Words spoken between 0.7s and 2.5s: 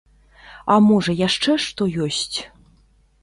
А можа яшчэ што ёсць?